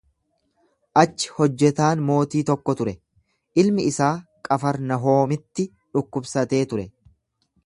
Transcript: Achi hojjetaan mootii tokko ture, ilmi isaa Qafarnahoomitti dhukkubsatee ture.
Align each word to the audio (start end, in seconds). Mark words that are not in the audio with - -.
Achi 1.01 1.29
hojjetaan 1.39 2.01
mootii 2.07 2.41
tokko 2.51 2.75
ture, 2.81 2.95
ilmi 3.65 3.87
isaa 3.93 4.11
Qafarnahoomitti 4.51 5.71
dhukkubsatee 5.81 6.69
ture. 6.75 6.93